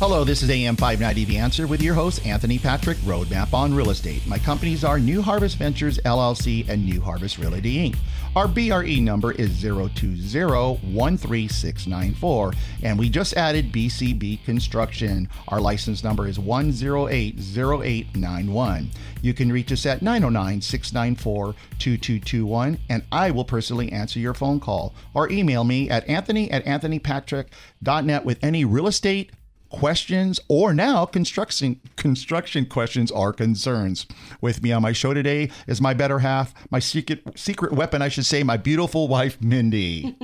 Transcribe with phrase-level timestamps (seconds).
[0.00, 3.90] Hello, this is AM 590 The Answer with your host, Anthony Patrick, Roadmap on Real
[3.90, 4.26] Estate.
[4.26, 7.98] My companies are New Harvest Ventures LLC and New Harvest Realty Inc.
[8.34, 15.28] Our BRE number is 020-13694, and we just added BCB Construction.
[15.48, 18.86] Our license number is 1080891.
[19.20, 24.94] You can reach us at 909-694-2221, and I will personally answer your phone call.
[25.12, 29.32] Or email me at anthony at anthonypatrick.net with any real estate,
[29.70, 34.06] questions or now construction construction questions or concerns.
[34.40, 38.08] With me on my show today is my better half, my secret secret weapon I
[38.08, 40.16] should say, my beautiful wife Mindy.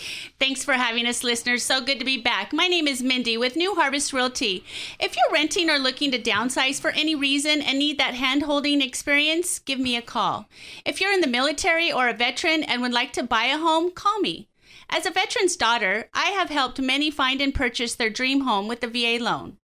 [0.38, 1.62] Thanks for having us listeners.
[1.62, 2.52] So good to be back.
[2.52, 4.64] My name is Mindy with New Harvest Realty.
[4.98, 9.58] If you're renting or looking to downsize for any reason and need that hand-holding experience,
[9.58, 10.46] give me a call.
[10.84, 13.90] If you're in the military or a veteran and would like to buy a home,
[13.90, 14.49] call me.
[14.92, 18.80] As a veteran's daughter, I have helped many find and purchase their dream home with
[18.80, 19.56] the VA loan.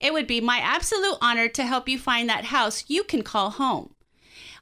[0.00, 3.50] It would be my absolute honor to help you find that house you can call
[3.50, 3.94] home.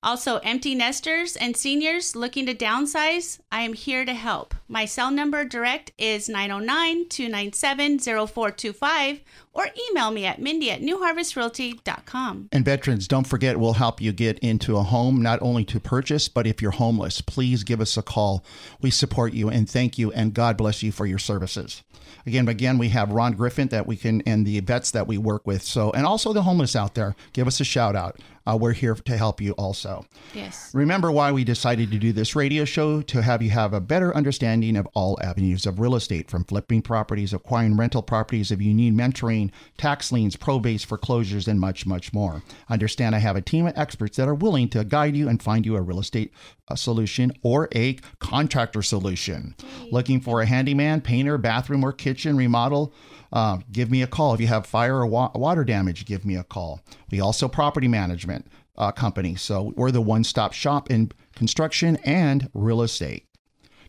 [0.02, 4.54] Also, empty nesters and seniors looking to downsize, I am here to help.
[4.66, 9.20] My cell number direct is 909 297 0425
[9.52, 12.48] or email me at mindy at newharvestrealty.com.
[12.52, 16.28] And veterans, don't forget, we'll help you get into a home, not only to purchase,
[16.28, 18.44] but if you're homeless, please give us a call.
[18.80, 21.82] We support you and thank you, and God bless you for your services.
[22.26, 25.46] Again, again, we have Ron Griffin that we can, and the vets that we work
[25.46, 25.62] with.
[25.62, 28.20] So, and also the homeless out there, give us a shout out.
[28.46, 30.04] Uh, we're here to help you also.
[30.34, 30.74] Yes.
[30.74, 34.14] Remember why we decided to do this radio show to have you have a better
[34.16, 38.74] understanding of all avenues of real estate, from flipping properties, acquiring rental properties, if you
[38.74, 39.39] need mentoring,
[39.78, 42.42] tax liens, probates, foreclosures, and much, much more.
[42.68, 45.64] Understand I have a team of experts that are willing to guide you and find
[45.64, 46.32] you a real estate
[46.68, 49.54] uh, solution or a contractor solution.
[49.90, 52.92] Looking for a handyman, painter, bathroom, or kitchen remodel?
[53.32, 54.34] Uh, give me a call.
[54.34, 56.80] If you have fire or wa- water damage, give me a call.
[57.10, 62.82] We also property management uh, company, so we're the one-stop shop in construction and real
[62.82, 63.26] estate.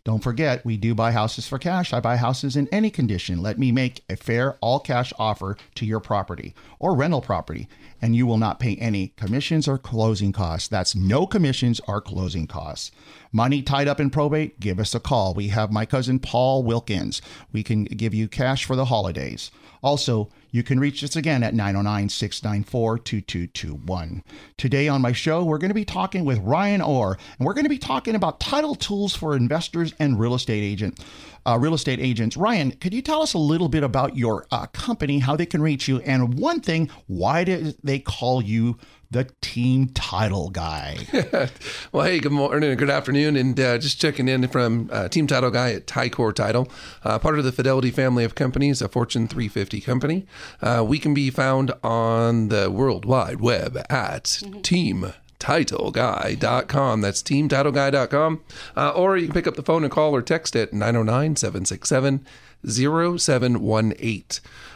[0.04, 1.94] Don't forget, we do buy houses for cash.
[1.94, 3.40] I buy houses in any condition.
[3.40, 7.68] Let me make a fair all cash offer to your property or rental property,
[8.02, 10.68] and you will not pay any commissions or closing costs.
[10.68, 12.90] That's no commissions or closing costs.
[13.32, 14.60] Money tied up in probate?
[14.60, 15.36] Give us a call.
[15.36, 17.22] We have my cousin Paul Wilkins.
[17.52, 19.52] We can give you cash for the holidays.
[19.84, 24.24] Also, you can reach us again at 909 694 2221.
[24.58, 27.66] Today on my show, we're going to be talking with Ryan Orr, and we're going
[27.66, 31.00] to be talking about title tools for investors and real estate agent.
[31.44, 32.38] Uh, real estate agents.
[32.38, 35.62] Ryan, could you tell us a little bit about your uh, company, how they can
[35.62, 38.78] reach you, and one thing, why do they call you
[39.12, 40.98] the team title guy.
[41.92, 43.36] well, hey, good morning and good afternoon.
[43.36, 46.72] And uh, just checking in from uh, team title guy at Ticor Title,
[47.04, 50.26] uh, part of the Fidelity family of companies, a Fortune 350 company.
[50.62, 54.62] Uh, we can be found on the World Wide Web at mm-hmm.
[54.62, 57.02] team titleguy.com.
[57.02, 58.42] That's teamtitleguy.com.
[58.78, 62.26] Uh, or you can pick up the phone and call or text at 909 767
[62.68, 64.26] 0718.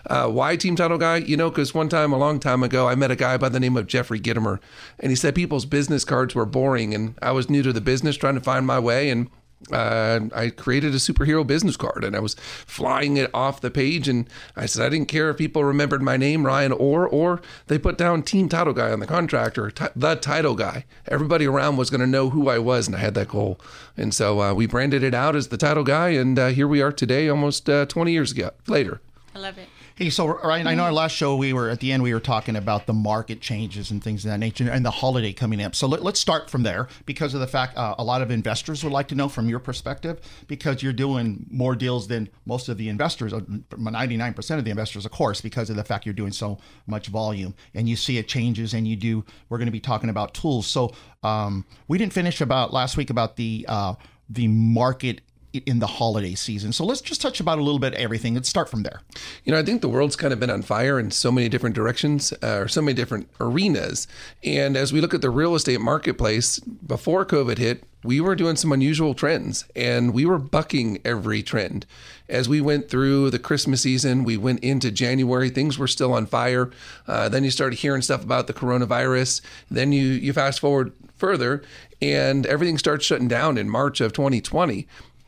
[0.07, 1.17] Uh, why Team Title Guy?
[1.17, 3.59] You know, because one time, a long time ago, I met a guy by the
[3.59, 4.59] name of Jeffrey Gitomer,
[4.99, 8.15] and he said people's business cards were boring, and I was new to the business,
[8.15, 9.29] trying to find my way, and
[9.71, 14.07] uh, I created a superhero business card and I was flying it off the page.
[14.07, 17.77] And I said, I didn't care if people remembered my name, Ryan Orr, or they
[17.77, 20.85] put down Team Title Guy on the contract or t- the title guy.
[21.07, 23.59] Everybody around was going to know who I was, and I had that goal.
[23.97, 26.09] And so uh, we branded it out as the title guy.
[26.09, 29.01] And uh, here we are today, almost uh, 20 years ago, later.
[29.33, 29.67] I love it.
[29.97, 32.19] Hey, so Ryan, I know our last show we were at the end we were
[32.19, 35.73] talking about the market changes and things of that nature, and the holiday coming up.
[35.73, 38.83] So let, us start from there because of the fact uh, a lot of investors
[38.83, 42.77] would like to know from your perspective because you're doing more deals than most of
[42.77, 46.33] the investors, 99% uh, of the investors, of course, because of the fact you're doing
[46.33, 46.57] so
[46.87, 49.23] much volume and you see it changes and you do.
[49.47, 50.67] We're going to be talking about tools.
[50.67, 50.93] So
[51.23, 53.95] um, we didn't finish about last week about the uh,
[54.29, 55.21] the market
[55.65, 56.71] in the holiday season.
[56.71, 58.35] So let's just touch about a little bit everything.
[58.35, 59.01] Let's start from there.
[59.43, 61.75] You know, I think the world's kind of been on fire in so many different
[61.75, 64.07] directions uh, or so many different arenas.
[64.43, 68.55] And as we look at the real estate marketplace before COVID hit, we were doing
[68.55, 71.85] some unusual trends and we were bucking every trend.
[72.29, 76.27] As we went through the Christmas season, we went into January, things were still on
[76.27, 76.69] fire.
[77.07, 79.41] Uh, then you started hearing stuff about the coronavirus.
[79.71, 81.63] Then you, you fast forward further
[82.01, 84.87] and everything starts shutting down in March of 2020.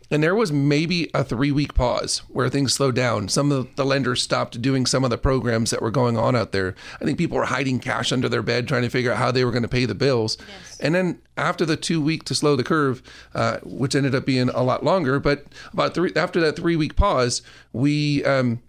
[0.09, 3.27] And there was maybe a three week pause where things slowed down.
[3.27, 6.51] Some of the lenders stopped doing some of the programs that were going on out
[6.51, 6.75] there.
[7.01, 9.43] I think people were hiding cash under their bed trying to figure out how they
[9.43, 10.37] were going to pay the bills.
[10.39, 10.79] Yes.
[10.79, 13.01] And then after the two week to slow the curve,
[13.35, 16.95] uh, which ended up being a lot longer, but about three after that three week
[16.95, 17.41] pause,
[17.73, 18.61] we um,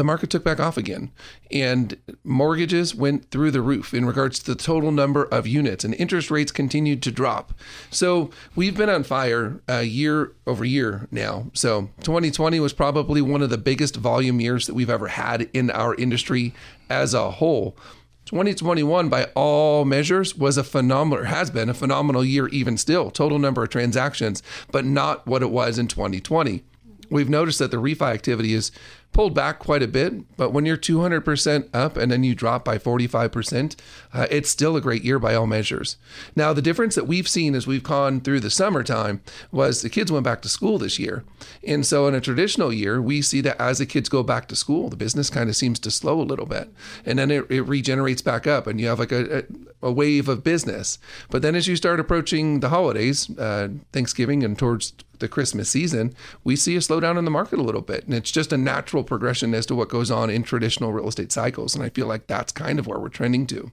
[0.00, 1.10] the market took back off again.
[1.50, 5.92] And mortgages went through the roof in regards to the total number of units, and
[5.96, 7.52] interest rates continued to drop.
[7.90, 11.50] So we've been on fire uh, year over year now.
[11.52, 15.70] So 2020 was probably one of the biggest volume years that we've ever had in
[15.70, 16.54] our industry
[16.88, 17.76] as a whole.
[18.24, 23.38] 2021, by all measures, was a phenomenal, has been a phenomenal year, even still, total
[23.38, 24.42] number of transactions,
[24.72, 26.62] but not what it was in 2020.
[27.10, 28.70] We've noticed that the refi activity is
[29.12, 32.78] pulled back quite a bit, but when you're 200% up and then you drop by
[32.78, 33.76] 45%,
[34.12, 35.96] uh, it's still a great year by all measures.
[36.36, 39.20] Now, the difference that we've seen as we've gone through the summertime
[39.50, 41.24] was the kids went back to school this year.
[41.66, 44.56] And so, in a traditional year, we see that as the kids go back to
[44.56, 46.70] school, the business kind of seems to slow a little bit.
[47.04, 49.42] And then it, it regenerates back up, and you have like a, a,
[49.82, 50.98] a, wave of business.
[51.30, 56.14] But then as you start approaching the holidays, uh, Thanksgiving, and towards the Christmas season,
[56.42, 58.04] we see a slowdown in the market a little bit.
[58.04, 61.32] And it's just a natural progression as to what goes on in traditional real estate
[61.32, 61.74] cycles.
[61.74, 63.72] And I feel like that's kind of where we're trending to.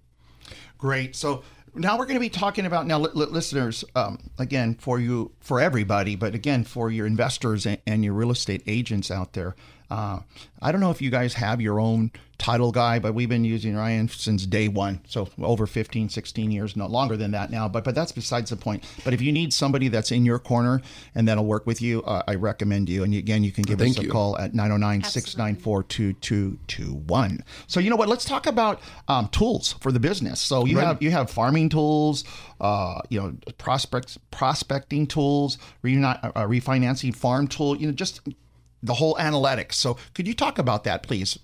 [0.78, 1.16] Great.
[1.16, 1.44] So
[1.74, 6.16] now we're going to be talking about now, listeners, um, again, for you, for everybody,
[6.16, 9.56] but again, for your investors and, and your real estate agents out there.
[9.90, 10.20] Uh,
[10.62, 13.76] I don't know if you guys have your own title guy, but we've been using
[13.76, 15.02] Ryan since day one.
[15.08, 17.68] So over 15, 16 years, no longer than that now.
[17.68, 18.84] But but that's besides the point.
[19.04, 20.82] But if you need somebody that's in your corner
[21.16, 23.04] and that'll work with you, uh, I recommend you.
[23.04, 24.10] And again, you can give Thank us you.
[24.10, 27.44] a call at 909 694 2221.
[27.68, 28.10] So you know what?
[28.10, 30.40] Let's talk about um, tools for the business.
[30.40, 30.88] So you right.
[30.88, 32.24] have you have farming tools,
[32.62, 37.76] uh, you know, prospects prospecting tools, re- uh, refinancing farm tool.
[37.76, 38.22] You know, just
[38.82, 39.74] the whole analytics.
[39.74, 41.40] So, could you talk about that, please?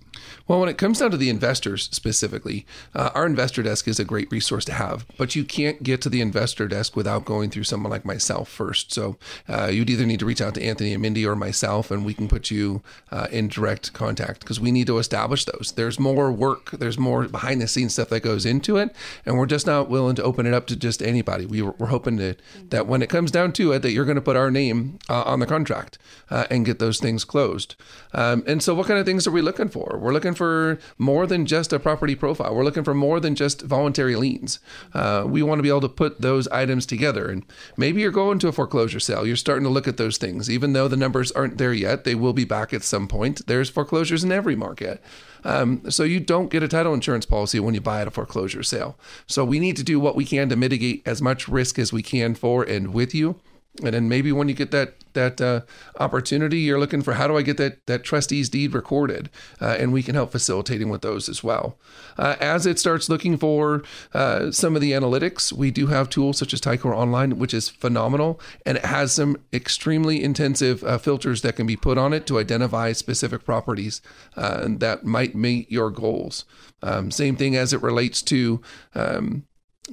[0.48, 4.06] Well, when it comes down to the investors specifically, uh, our investor desk is a
[4.06, 7.64] great resource to have, but you can't get to the investor desk without going through
[7.64, 8.94] someone like myself first.
[8.94, 9.18] So
[9.48, 12.14] uh, you'd either need to reach out to Anthony and Mindy or myself, and we
[12.14, 12.82] can put you
[13.12, 15.74] uh, in direct contact because we need to establish those.
[15.76, 18.94] There's more work, there's more behind the scenes stuff that goes into it,
[19.26, 21.46] and we're just not willing to open it up to just anybody.
[21.46, 22.36] We, we're hoping to,
[22.70, 25.24] that when it comes down to it, that you're going to put our name uh,
[25.24, 25.98] on the contract
[26.30, 27.76] uh, and get those things closed.
[28.14, 29.98] Um, and so, what kind of things are we looking for?
[30.04, 32.54] We're looking for more than just a property profile.
[32.54, 34.60] We're looking for more than just voluntary liens.
[34.94, 37.30] Uh, we want to be able to put those items together.
[37.30, 37.46] And
[37.78, 39.26] maybe you're going to a foreclosure sale.
[39.26, 40.50] You're starting to look at those things.
[40.50, 43.48] Even though the numbers aren't there yet, they will be back at some point.
[43.48, 45.02] There's foreclosures in every market.
[45.46, 48.64] Um, so you don't get a title insurance policy when you buy at a foreclosure
[48.64, 48.98] sale.
[49.28, 52.04] So we need to do what we can to mitigate as much risk as we
[52.04, 53.40] can for and with you
[53.82, 55.62] and then maybe when you get that that uh,
[56.00, 59.30] opportunity, you're looking for how do I get that that trustee's deed recorded,
[59.60, 61.78] uh, and we can help facilitating with those as well.
[62.18, 63.84] Uh, as it starts looking for
[64.14, 67.70] uh, some of the analytics, we do have tools such as Ticor Online, which is
[67.70, 72.28] phenomenal, and it has some extremely intensive uh, filters that can be put on it
[72.28, 74.02] to identify specific properties
[74.36, 76.46] uh, that might meet your goals.
[76.84, 78.62] Um, same thing as it relates to
[78.94, 79.46] um,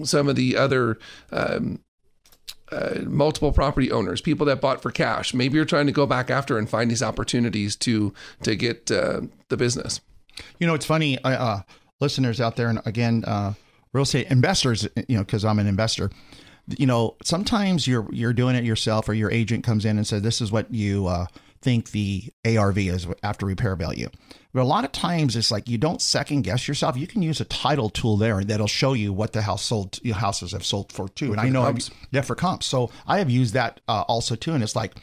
[0.04, 0.98] some of the other
[1.32, 1.80] um,
[2.72, 5.34] uh, multiple property owners, people that bought for cash.
[5.34, 8.12] Maybe you're trying to go back after and find these opportunities to
[8.42, 10.00] to get uh, the business.
[10.58, 11.60] You know, it's funny, uh,
[12.00, 13.54] listeners out there, and again, uh,
[13.92, 14.88] real estate investors.
[15.08, 16.10] You know, because I'm an investor.
[16.78, 20.22] You know, sometimes you're you're doing it yourself, or your agent comes in and says,
[20.22, 21.08] "This is what you."
[21.62, 24.08] Think the ARV is after repair value.
[24.52, 26.96] But a lot of times it's like you don't second guess yourself.
[26.96, 30.16] You can use a title tool there that'll show you what the house sold your
[30.16, 31.32] houses have sold for too.
[31.32, 31.90] And I know comps.
[32.10, 32.66] yeah for comps.
[32.66, 34.52] So I have used that uh, also too.
[34.52, 34.94] And it's like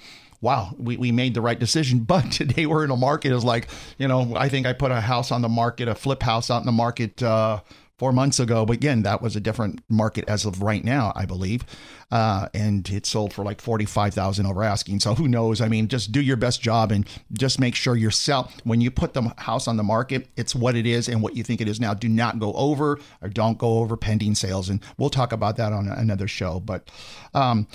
[0.42, 2.00] wow, we, we made the right decision.
[2.08, 5.02] But today we're in a market is like, you know, I think I put a
[5.02, 7.60] house on the market, a flip house out in the market uh,
[7.98, 8.66] four months ago.
[8.66, 11.66] But again, that was a different market as of right now, I believe.
[12.12, 15.00] Uh, and it sold for like 45,000 over asking.
[15.00, 15.60] So who knows?
[15.60, 19.14] I mean, just do your best job and just make sure yourself, when you put
[19.14, 21.80] the house on the market, it's what it is and what you think it is
[21.80, 21.94] now.
[21.94, 24.70] Do not go over or don't go over pending sales.
[24.70, 26.60] And we'll talk about that on another show.
[26.60, 26.90] But,
[27.34, 27.68] um,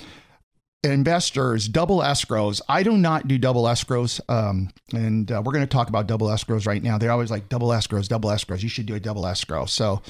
[0.83, 5.67] investors double escrows i do not do double escrows um, and uh, we're going to
[5.67, 8.85] talk about double escrows right now they're always like double escrows double escrows you should
[8.85, 10.01] do a double escrow so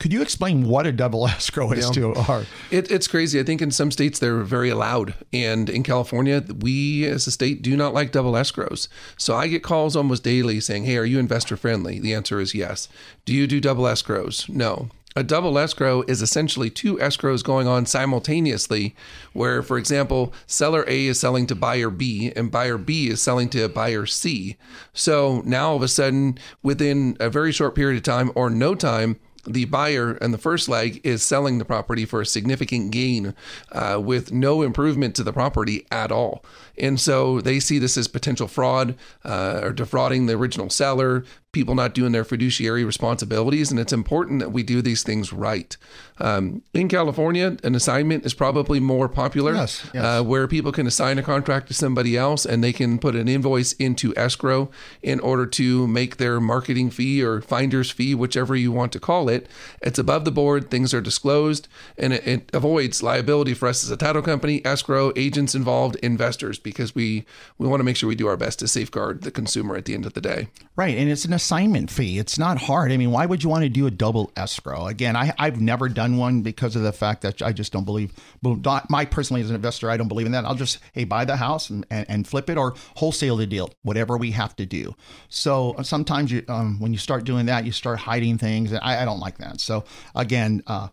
[0.00, 1.92] could you explain what a double escrow is yeah.
[1.92, 2.46] to our?
[2.70, 3.38] It, it's crazy.
[3.38, 7.60] I think in some states they're very allowed, and in California, we as a state
[7.62, 8.88] do not like double escrows.
[9.18, 12.54] So I get calls almost daily saying, "Hey, are you investor friendly?" The answer is
[12.54, 12.88] yes.
[13.26, 14.48] Do you do double escrows?
[14.48, 14.88] No.
[15.20, 18.96] A double escrow is essentially two escrows going on simultaneously,
[19.34, 23.50] where, for example, seller A is selling to buyer B and buyer B is selling
[23.50, 24.56] to buyer C.
[24.94, 28.74] So now all of a sudden, within a very short period of time or no
[28.74, 33.34] time, the buyer and the first leg is selling the property for a significant gain
[33.72, 36.42] uh, with no improvement to the property at all.
[36.78, 41.74] And so they see this as potential fraud uh, or defrauding the original seller, people
[41.74, 43.70] not doing their fiduciary responsibilities.
[43.70, 45.76] And it's important that we do these things right.
[46.18, 50.04] Um, in California, an assignment is probably more popular, Yes, yes.
[50.04, 53.26] Uh, where people can assign a contract to somebody else and they can put an
[53.26, 54.70] invoice into escrow
[55.02, 59.28] in order to make their marketing fee or finder's fee, whichever you want to call
[59.28, 59.48] it.
[59.82, 61.66] It's above the board, things are disclosed,
[61.98, 66.58] and it, it avoids liability for us as a title company, escrow, agents involved, investors,
[66.58, 67.24] because we,
[67.58, 69.94] we want to make sure we do our best to safeguard the consumer at the
[69.94, 70.48] end of the day.
[70.76, 70.96] Right.
[70.96, 72.18] And it's an assignment fee.
[72.18, 72.92] It's not hard.
[72.92, 74.86] I mean, why would you want to do a double escrow?
[74.86, 78.12] Again, I, I've never done one because of the fact that I just don't believe,
[78.42, 80.44] my personally as an investor, I don't believe in that.
[80.44, 83.70] I'll just, hey, buy the house and, and, and flip it or wholesale the deal,
[83.82, 84.94] whatever we have to do.
[85.30, 88.72] So uh, sometimes you, um, when you start doing that, you start hiding things.
[88.72, 89.60] And I, I don't like that.
[89.60, 90.88] So again, uh,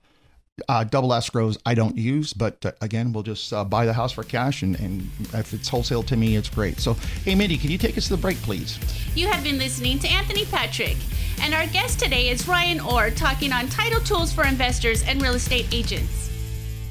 [0.68, 4.12] uh, double escrows I don't use, but uh, again, we'll just uh, buy the house
[4.12, 6.80] for cash, and, and if it's wholesale to me, it's great.
[6.80, 8.80] So, hey, Mindy, can you take us to the break, please?
[9.16, 10.98] You have been listening to Anthony Patrick,
[11.42, 15.36] and our guest today is Ryan Orr talking on title tools for investors and real
[15.36, 16.27] estate agents.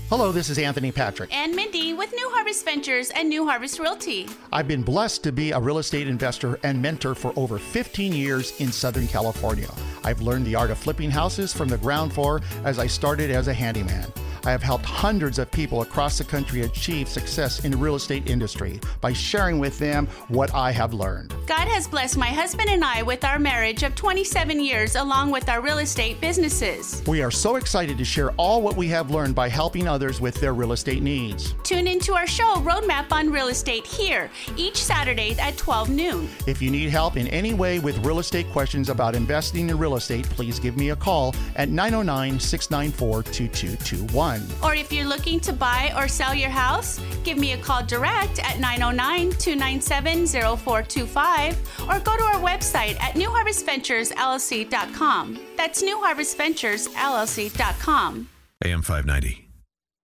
[0.09, 1.35] Hello, this is Anthony Patrick.
[1.35, 4.29] And Mindy with New Harvest Ventures and New Harvest Realty.
[4.53, 8.53] I've been blessed to be a real estate investor and mentor for over 15 years
[8.61, 9.69] in Southern California.
[10.05, 13.49] I've learned the art of flipping houses from the ground floor as I started as
[13.49, 14.07] a handyman.
[14.47, 18.31] I have helped hundreds of people across the country achieve success in the real estate
[18.31, 21.35] industry by sharing with them what I have learned.
[21.49, 25.49] God has blessed my husband and I with our marriage of 27 years along with
[25.49, 27.03] our real estate businesses.
[27.09, 30.37] We are so excited to share all what we have learned by helping others with
[30.37, 31.57] their real estate needs.
[31.65, 36.29] Tune into our show, Roadmap on Real Estate, here each Saturday at 12 noon.
[36.47, 39.97] If you need help in any way with real estate questions about investing in real
[39.97, 44.36] estate, please give me a call at 909 694 2221.
[44.63, 48.39] Or if you're looking to buy or sell your house, give me a call direct
[48.41, 55.39] at 909 297 0425 or go to our website at newharvestventuresllc.com.
[55.57, 58.29] That's newharvestventuresllc.com.
[58.65, 59.49] AM 590.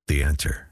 [0.09, 0.69] The answer.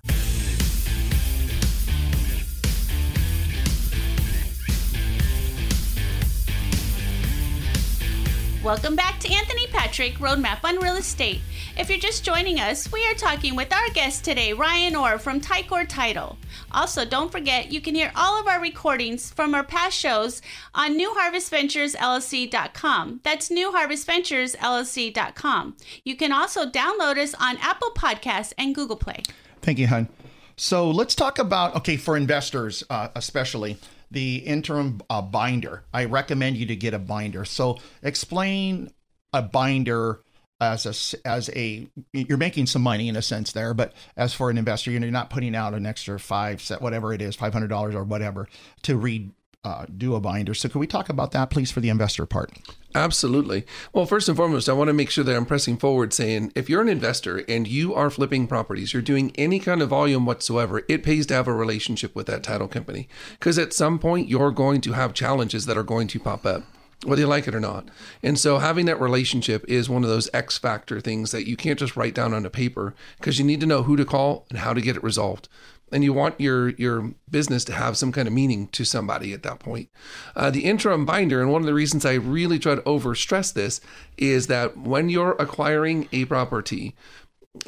[8.63, 11.41] Welcome back to Anthony Patrick Roadmap on Real Estate.
[11.81, 15.41] If you're just joining us, we are talking with our guest today, Ryan Orr from
[15.41, 16.37] Ticor Title.
[16.73, 20.43] Also, don't forget you can hear all of our recordings from our past shows
[20.75, 23.21] on newharvestventuresllc.com.
[23.23, 25.77] That's newharvestventuresllc.com.
[26.05, 29.23] You can also download us on Apple Podcasts and Google Play.
[29.63, 30.11] Thank you, hon.
[30.57, 33.79] So let's talk about, okay, for investors uh, especially,
[34.11, 35.85] the interim uh, binder.
[35.95, 37.47] I recommend you to get a binder.
[37.47, 38.93] So explain
[39.33, 40.21] a binder
[40.61, 44.51] as a as a you're making some money in a sense there, but as for
[44.51, 47.69] an investor, you're not putting out an extra five set whatever it is, five hundred
[47.69, 48.49] dollars or whatever
[48.83, 49.33] to read.
[49.63, 50.55] Uh, do a binder.
[50.55, 52.51] So, can we talk about that, please, for the investor part?
[52.95, 53.67] Absolutely.
[53.93, 56.71] Well, first and foremost, I want to make sure that I'm pressing forward saying if
[56.71, 60.83] you're an investor and you are flipping properties, you're doing any kind of volume whatsoever,
[60.89, 63.07] it pays to have a relationship with that title company.
[63.33, 66.63] Because at some point, you're going to have challenges that are going to pop up
[67.05, 67.89] whether you like it or not.
[68.23, 71.79] And so having that relationship is one of those X factor things that you can't
[71.79, 74.59] just write down on a paper because you need to know who to call and
[74.59, 75.49] how to get it resolved.
[75.93, 79.43] And you want your your business to have some kind of meaning to somebody at
[79.43, 79.89] that point.
[80.37, 83.51] Uh, the interim binder, and one of the reasons I really try to over stress
[83.51, 83.81] this
[84.17, 86.95] is that when you're acquiring a property,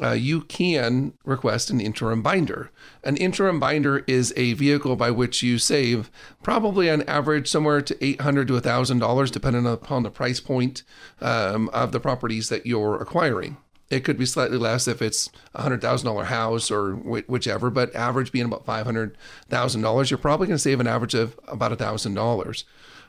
[0.01, 2.71] uh, you can request an interim binder.
[3.03, 6.09] An interim binder is a vehicle by which you save
[6.41, 10.83] probably on average somewhere to eight hundred to thousand dollars, depending upon the price point
[11.21, 13.57] um, of the properties that you're acquiring.
[13.93, 17.69] It could be slightly less if it's a hundred thousand dollar house or wh- whichever,
[17.69, 19.17] but average being about five hundred
[19.49, 22.65] thousand dollars, you're probably going to save an average of about a thousand dollars.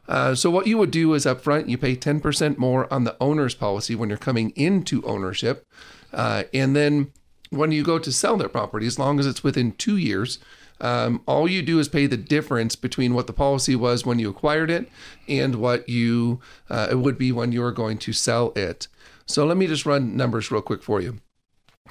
[0.07, 3.17] Uh, so what you would do is up front, you pay 10% more on the
[3.21, 5.67] owner's policy when you're coming into ownership.
[6.12, 7.11] Uh, and then
[7.50, 10.38] when you go to sell their property, as long as it's within two years,
[10.81, 14.29] um, all you do is pay the difference between what the policy was when you
[14.29, 14.88] acquired it
[15.29, 18.88] and what you uh, it would be when you are going to sell it.
[19.26, 21.21] So let me just run numbers real quick for you.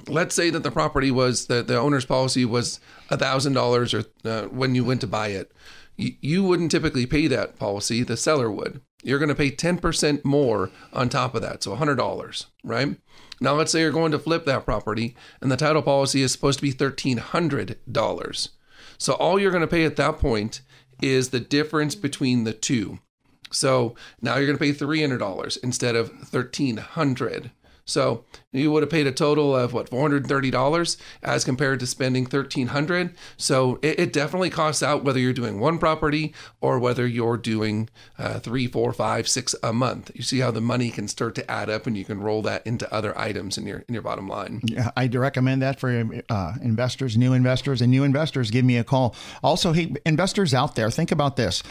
[0.07, 4.05] Let's say that the property was that the owner's policy was a thousand dollars, or
[4.25, 5.51] uh, when you went to buy it,
[5.95, 8.03] you, you wouldn't typically pay that policy.
[8.03, 8.81] The seller would.
[9.03, 11.61] You're going to pay 10% more on top of that.
[11.61, 12.95] So $100, right?
[13.41, 16.59] Now, let's say you're going to flip that property and the title policy is supposed
[16.59, 18.49] to be $1,300.
[18.97, 20.61] So all you're going to pay at that point
[21.01, 22.99] is the difference between the two.
[23.53, 27.51] So now you're going to pay $300 instead of 1300
[27.85, 33.15] So you would have paid a total of what $430 as compared to spending 1300
[33.37, 37.89] So it, it definitely costs out whether you're doing one property or whether you're doing
[38.17, 40.11] uh, three, four, five, six a month.
[40.15, 42.65] You see how the money can start to add up and you can roll that
[42.65, 44.61] into other items in your in your bottom line.
[44.65, 48.49] Yeah, I recommend that for uh, investors, new investors, and new investors.
[48.49, 49.15] Give me a call.
[49.43, 51.63] Also, hey, investors out there, think about this.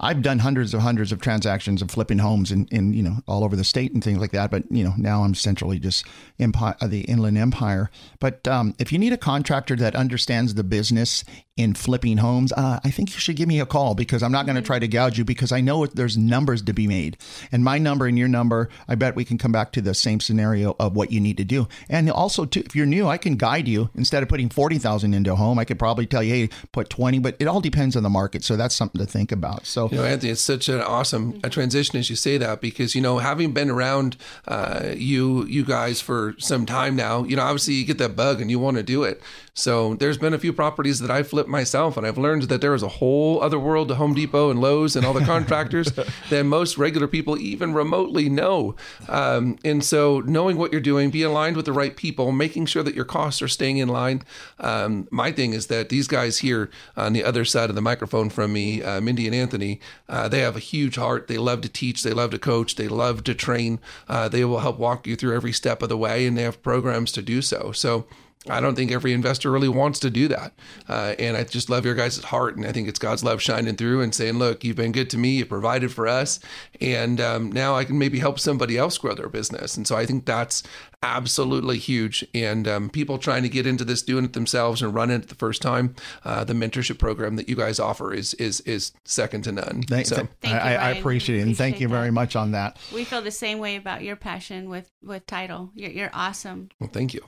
[0.00, 3.44] I've done hundreds of hundreds of transactions of flipping homes in, in you know all
[3.44, 4.50] over the state and things like that.
[4.50, 6.06] But you know now I'm centrally just
[6.38, 7.90] empire, the Inland Empire.
[8.18, 11.24] But um, if you need a contractor that understands the business
[11.60, 14.46] in flipping homes, uh, I think you should give me a call because I'm not
[14.46, 17.18] going to try to gouge you because I know there's numbers to be made.
[17.52, 20.20] And my number and your number, I bet we can come back to the same
[20.20, 21.68] scenario of what you need to do.
[21.90, 23.90] And also, too, if you're new, I can guide you.
[23.94, 27.18] Instead of putting 40,000 into a home, I could probably tell you, hey, put 20,
[27.18, 28.42] but it all depends on the market.
[28.42, 29.66] So that's something to think about.
[29.66, 32.94] So, you know, Anthony, it's such an awesome a transition as you say that because,
[32.94, 34.16] you know, having been around
[34.46, 38.40] uh, you, you guys for some time now, you know, obviously you get that bug
[38.40, 39.20] and you want to do it.
[39.54, 42.74] So there's been a few properties that I flipped myself, and I've learned that there
[42.74, 45.92] is a whole other world to Home Depot and Lowe's and all the contractors
[46.30, 48.76] than most regular people even remotely know.
[49.08, 52.82] Um, and so knowing what you're doing, be aligned with the right people, making sure
[52.82, 54.22] that your costs are staying in line.
[54.58, 58.30] Um, my thing is that these guys here on the other side of the microphone
[58.30, 61.28] from me, uh, Mindy and Anthony, uh, they have a huge heart.
[61.28, 63.80] They love to teach, they love to coach, they love to train.
[64.08, 66.62] Uh, they will help walk you through every step of the way, and they have
[66.62, 67.72] programs to do so.
[67.72, 68.06] So
[68.48, 70.54] I don't think every investor really wants to do that.
[70.88, 72.56] Uh, and I just love your guys' heart.
[72.56, 75.18] And I think it's God's love shining through and saying, look, you've been good to
[75.18, 75.36] me.
[75.38, 76.40] You provided for us.
[76.80, 79.76] And um, now I can maybe help somebody else grow their business.
[79.76, 80.62] And so I think that's
[81.02, 82.26] absolutely huge.
[82.34, 85.34] And um, people trying to get into this, doing it themselves and running it the
[85.34, 85.94] first time,
[86.24, 89.82] uh, the mentorship program that you guys offer is is is second to none.
[89.82, 91.42] Thank, so thank I, I, appreciate it.
[91.42, 92.12] And thank you very that.
[92.12, 92.78] much on that.
[92.94, 95.70] We feel the same way about your passion with, with title.
[95.74, 96.70] You're, you're awesome.
[96.80, 97.22] Well, thank you.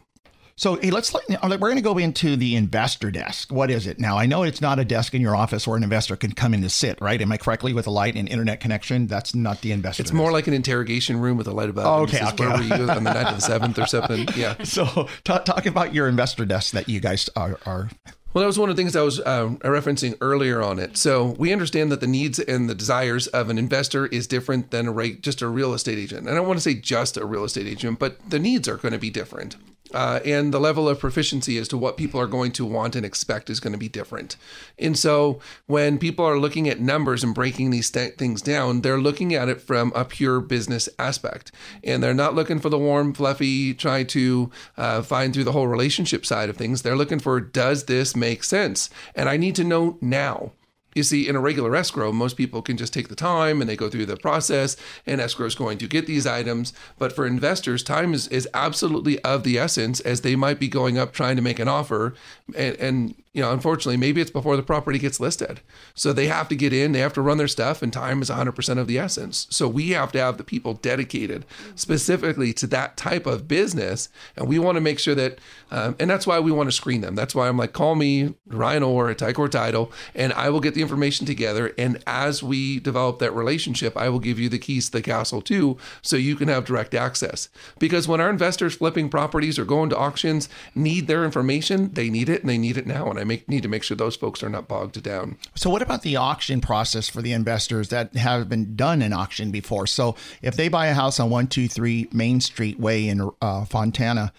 [0.56, 3.52] So hey, let's we're going to go into the investor desk.
[3.52, 4.18] What is it now?
[4.18, 6.62] I know it's not a desk in your office where an investor can come in
[6.62, 7.20] to sit, right?
[7.20, 9.06] Am I correctly with a light and internet connection?
[9.06, 10.02] That's not the investor.
[10.02, 10.16] It's desk.
[10.16, 11.86] more like an interrogation room with a light above.
[11.86, 12.46] Oh, okay, okay.
[12.46, 14.28] Where were you on the night of the seventh or something?
[14.36, 14.62] Yeah.
[14.62, 17.90] So talk, talk about your investor desk that you guys are, are
[18.32, 20.96] well, that was one of the things I was uh, referencing earlier on it.
[20.96, 24.88] So we understand that the needs and the desires of an investor is different than
[24.88, 26.22] a just a real estate agent.
[26.22, 28.76] And I don't want to say just a real estate agent, but the needs are
[28.76, 29.56] going to be different
[29.92, 33.04] uh, and the level of proficiency as to what people are going to want and
[33.04, 34.36] expect is going to be different.
[34.78, 39.00] And so when people are looking at numbers and breaking these th- things down, they're
[39.00, 41.52] looking at it from a pure business aspect.
[41.84, 45.68] And they're not looking for the warm, fluffy, try to uh, find through the whole
[45.68, 46.82] relationship side of things.
[46.82, 48.90] They're looking for, does this make sense?
[49.14, 50.52] And I need to know now.
[50.94, 53.76] You see, in a regular escrow, most people can just take the time and they
[53.76, 54.76] go through the process,
[55.06, 56.72] and escrow is going to get these items.
[56.98, 60.98] But for investors, time is, is absolutely of the essence as they might be going
[60.98, 62.14] up trying to make an offer.
[62.54, 65.60] And, and you know, unfortunately, maybe it's before the property gets listed.
[65.94, 68.28] So they have to get in, they have to run their stuff, and time is
[68.28, 69.46] 100% of the essence.
[69.48, 74.10] So we have to have the people dedicated specifically to that type of business.
[74.36, 75.38] And we want to make sure that,
[75.70, 77.14] um, and that's why we want to screen them.
[77.14, 80.74] That's why I'm like, call me, Ryan Orr at Ticor Title, and I will get
[80.74, 81.72] the information together.
[81.78, 85.40] And as we develop that relationship, I will give you the keys to the castle
[85.40, 87.48] too, so you can have direct access.
[87.78, 92.28] Because when our investors flipping properties or going to auctions need their information, they need
[92.28, 93.08] it and they need it now.
[93.08, 95.38] And I make, need to make sure those folks are not bogged down.
[95.54, 99.50] So, what about the auction process for the investors that have been done in auction
[99.50, 99.86] before?
[99.86, 104.32] So, if they buy a house on 123 Main Street Way in uh, Fontana,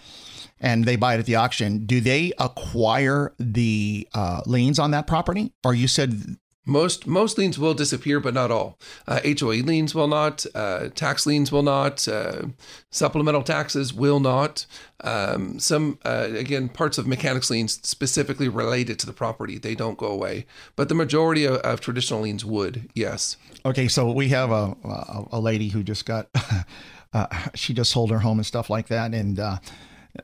[0.60, 5.06] and they buy it at the auction, do they acquire the uh, liens on that
[5.06, 5.52] property?
[5.64, 8.78] Or you said most most liens will disappear, but not all.
[9.06, 10.46] Uh, HOA liens will not.
[10.54, 12.06] Uh, tax liens will not.
[12.08, 12.46] Uh,
[12.90, 14.66] supplemental taxes will not.
[15.02, 19.98] Um, some uh, again parts of mechanics liens specifically related to the property they don't
[19.98, 20.46] go away,
[20.76, 22.90] but the majority of, of traditional liens would.
[22.94, 23.36] Yes.
[23.66, 26.28] Okay, so we have a a, a lady who just got
[27.12, 29.58] uh, she just sold her home and stuff like that, and uh,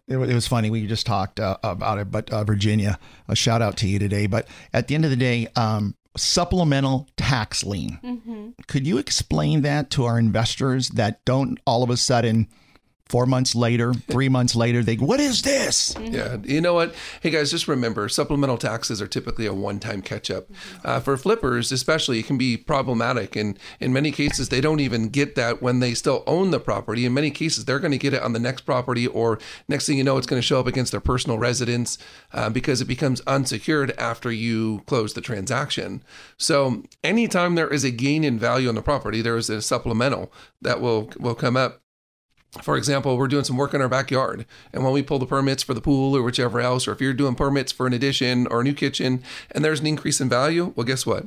[0.09, 0.71] it, was funny.
[0.71, 2.99] We just talked about it, but Virginia,
[3.29, 4.27] a shout out to you today.
[4.27, 7.99] But at the end of the day, um, supplemental tax lien.
[8.03, 8.49] Mm-hmm.
[8.67, 12.49] Could you explain that to our investors that don't all of a sudden
[13.11, 15.95] Four months later, three months later, they what is this?
[15.95, 16.15] Mm-hmm.
[16.15, 16.95] Yeah, you know what?
[17.21, 20.47] Hey guys, just remember, supplemental taxes are typically a one-time catch-up.
[20.85, 25.09] Uh, for flippers, especially, it can be problematic, and in many cases, they don't even
[25.09, 27.05] get that when they still own the property.
[27.05, 29.99] In many cases, they're going to get it on the next property, or next thing
[29.99, 31.99] you know, it's going to show up against their personal residence
[32.33, 36.05] uh, because it becomes unsecured after you close the transaction.
[36.37, 40.33] So, anytime there is a gain in value on the property, there is a supplemental
[40.63, 41.80] that will will come up
[42.63, 45.63] For example, we're doing some work in our backyard, and when we pull the permits
[45.63, 48.61] for the pool or whichever else, or if you're doing permits for an addition or
[48.61, 51.27] a new kitchen, and there's an increase in value, well, guess what?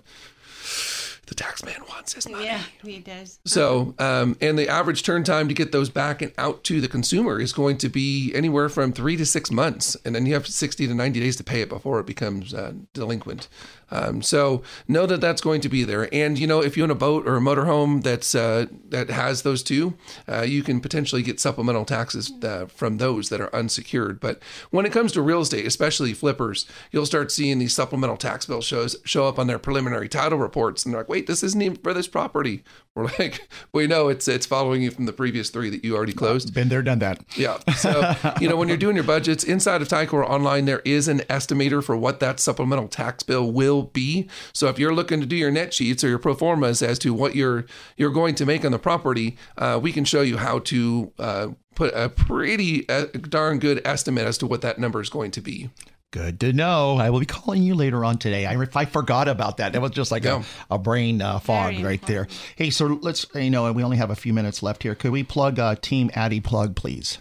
[1.25, 2.45] The tax man wants his money.
[2.45, 3.39] Yeah, he does.
[3.45, 6.89] So, um, and the average turn time to get those back and out to the
[6.89, 9.95] consumer is going to be anywhere from three to six months.
[10.03, 12.73] And then you have 60 to 90 days to pay it before it becomes uh,
[12.93, 13.47] delinquent.
[13.89, 16.13] Um, so know that that's going to be there.
[16.13, 19.43] And, you know, if you own a boat or a motorhome that's, uh, that has
[19.43, 19.93] those two,
[20.27, 24.19] uh, you can potentially get supplemental taxes uh, from those that are unsecured.
[24.19, 28.47] But when it comes to real estate, especially flippers, you'll start seeing these supplemental tax
[28.47, 30.85] bill shows show up on their preliminary title reports.
[30.85, 32.63] And they're like, wait, this isn't even for this property.
[32.95, 36.13] We're like, we know it's it's following you from the previous three that you already
[36.13, 36.53] closed.
[36.53, 37.23] Been there, done that.
[37.35, 37.59] Yeah.
[37.75, 41.19] So, you know, when you're doing your budgets inside of Ticor Online, there is an
[41.21, 44.27] estimator for what that supplemental tax bill will be.
[44.53, 47.13] So if you're looking to do your net sheets or your pro formas as to
[47.13, 50.59] what you're you're going to make on the property, uh, we can show you how
[50.59, 55.09] to uh, put a pretty uh, darn good estimate as to what that number is
[55.09, 55.69] going to be.
[56.13, 56.97] Good to know.
[56.97, 58.45] I will be calling you later on today.
[58.45, 59.73] I, I forgot about that.
[59.73, 60.43] That was just like Yeah.
[60.69, 62.27] a, a brain uh, fog Very right there.
[62.55, 64.93] Hey, so let's, you know, we only have a few minutes left here.
[64.93, 67.17] Could we plug uh, Team Addie Plug, please?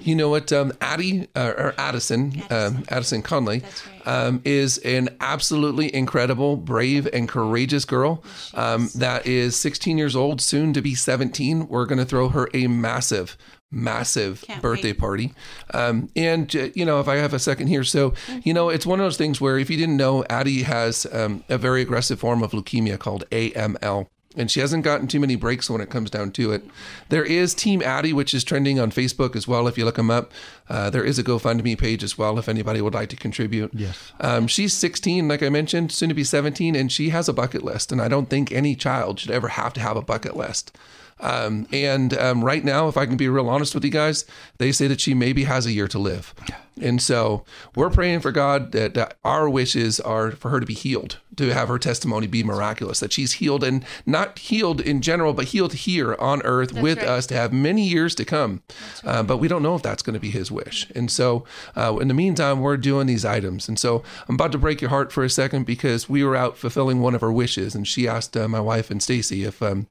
[0.00, 0.50] You know what?
[0.54, 4.06] Um, Addie uh, or Addison, um, Addison Conley, right.
[4.06, 8.24] um, is an absolutely incredible, brave, and courageous girl
[8.54, 11.68] um, that is 16 years old, soon to be 17.
[11.68, 13.36] We're going to throw her a massive,
[13.70, 14.98] massive Can't birthday wait.
[14.98, 15.34] party.
[15.72, 17.84] Um, and, uh, you know, if I have a second here.
[17.84, 21.06] So, you know, it's one of those things where if you didn't know, Addie has
[21.12, 24.06] um, a very aggressive form of leukemia called AML.
[24.36, 26.62] And she hasn't gotten too many breaks when it comes down to it.
[27.08, 29.66] There is Team Addie, which is trending on Facebook as well.
[29.66, 30.30] If you look them up,
[30.68, 32.38] uh, there is a GoFundMe page as well.
[32.38, 34.12] If anybody would like to contribute, Yes.
[34.20, 37.64] um, she's 16, like I mentioned, soon to be 17, and she has a bucket
[37.64, 37.90] list.
[37.90, 40.76] And I don't think any child should ever have to have a bucket list.
[41.20, 44.24] Um, and um, right now, if I can be real honest with you guys,
[44.58, 46.34] they say that she maybe has a year to live.
[46.80, 50.74] And so we're praying for God that, that our wishes are for her to be
[50.74, 55.34] healed, to have her testimony be miraculous, that she's healed and not healed in general,
[55.34, 57.06] but healed here on earth with right.
[57.06, 58.62] us to have many years to come.
[59.04, 60.90] Uh, but we don't know if that's going to be his wish.
[60.94, 61.44] And so
[61.76, 63.68] uh, in the meantime, we're doing these items.
[63.68, 66.56] And so I'm about to break your heart for a second because we were out
[66.56, 67.74] fulfilling one of her wishes.
[67.74, 69.86] And she asked uh, my wife and Stacy if, um,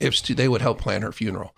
[0.00, 1.54] if she, they would help plan her funeral.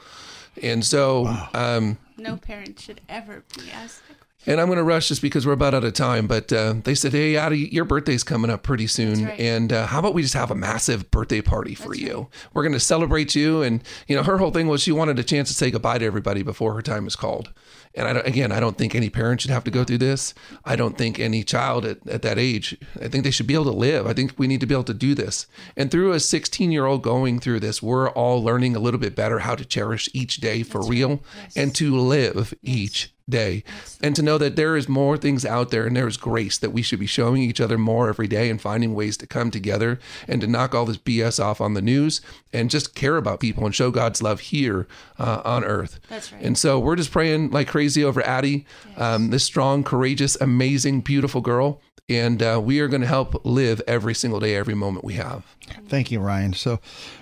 [0.62, 4.03] And so, um, No parent should ever be asked.
[4.46, 6.27] And I'm going to rush just because we're about out of time.
[6.27, 9.38] But uh, they said, "Hey, Addie, your birthday's coming up pretty soon, right.
[9.38, 12.29] and uh, how about we just have a massive birthday party for you?
[12.55, 15.24] We're going to celebrate you." And you know, her whole thing was she wanted a
[15.24, 17.53] chance to say goodbye to everybody before her time was called.
[17.94, 20.35] And I don't, again, I don't think any parent should have to go through this.
[20.64, 22.77] I don't think any child at, at that age.
[23.03, 24.07] I think they should be able to live.
[24.07, 25.46] I think we need to be able to do this.
[25.77, 29.16] And through a 16 year old going through this, we're all learning a little bit
[29.16, 31.22] better how to cherish each day for real
[31.57, 33.62] and to live each day
[34.02, 36.70] and to know that there is more things out there and there is grace that
[36.70, 39.98] we should be showing each other more every day and finding ways to come together
[40.26, 42.20] and to knock all this BS off on the news
[42.52, 44.86] and just care about people and show God's love here
[45.18, 46.00] uh, on earth.
[46.08, 46.42] That's right.
[46.42, 51.40] And so we're just praying like crazy over Addie, um, this strong, courageous, amazing, beautiful
[51.40, 51.80] girl.
[52.09, 55.44] And uh, we are going to help live every single day, every moment we have.
[55.88, 56.55] Thank you, Ryan.
[56.55, 56.81] So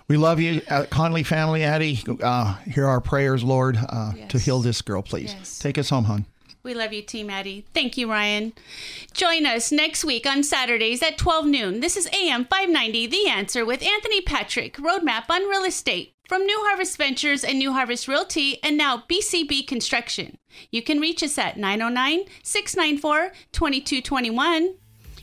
[0.08, 1.98] we love you, uh, Conley family, Addie.
[2.22, 5.34] Uh, hear our prayers, Lord, uh, to heal this girl, please.
[5.34, 5.58] Yes.
[5.58, 6.26] Take us home, hon.
[6.62, 7.64] We love you, Team Addie.
[7.74, 8.52] Thank you, Ryan.
[9.12, 11.80] Join us next week on Saturdays at 12 noon.
[11.80, 16.58] This is AM 590, The Answer with Anthony Patrick, Roadmap on Real Estate from New
[16.66, 20.38] Harvest Ventures and New Harvest Realty, and now BCB Construction.
[20.70, 24.74] You can reach us at 909 694 2221.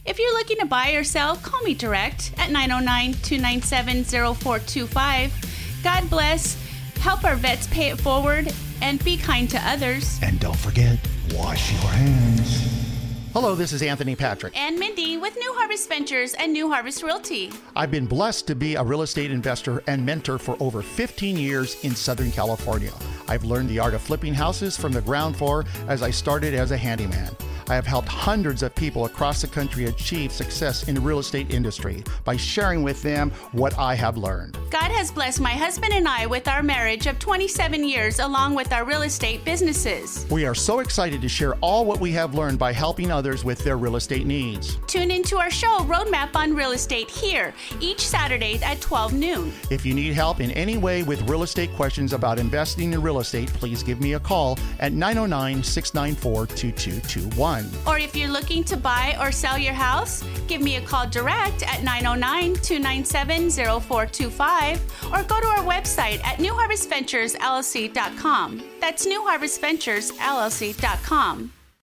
[0.06, 5.82] If you're looking to buy or sell, call me direct at 909 297 0425.
[5.84, 6.58] God bless.
[6.98, 10.20] Help our vets pay it forward and be kind to others.
[10.22, 10.98] And don't forget,
[11.34, 12.93] wash your hands.
[13.34, 14.56] Hello, this is Anthony Patrick.
[14.56, 17.52] and Mindy with New Harvest Ventures and New Harvest Realty.
[17.76, 21.84] I've been blessed to be a real estate investor and mentor for over 15 years
[21.84, 22.94] in Southern California.
[23.28, 26.70] I've learned the art of flipping houses from the ground floor as I started as
[26.70, 27.36] a handyman.
[27.70, 31.54] I have helped hundreds of people across the country achieve success in the real estate
[31.54, 34.58] industry by sharing with them what I have learned.
[34.70, 38.74] God has blessed my husband and I with our marriage of 27 years along with
[38.74, 40.26] our real estate businesses.
[40.30, 43.60] We are so excited to share all what we have learned by helping others with
[43.60, 44.78] their real estate needs.
[44.88, 49.54] Tune into our show Roadmap on Real Estate here each Saturday at 12 noon.
[49.70, 53.20] If you need help in any way with real estate questions about investing in real
[53.20, 57.53] estate, please give me a call at 909 694 2221.
[57.86, 61.64] Or if you're looking to buy or sell your house, give me a call direct
[61.64, 63.50] at 909 297
[63.82, 64.80] 0425
[65.12, 68.64] or go to our website at newharvestventuresllc.com.
[68.80, 71.54] That's newharvestventuresllc.com.